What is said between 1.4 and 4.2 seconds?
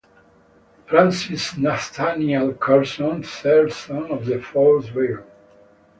Nathaniel Curzon, third son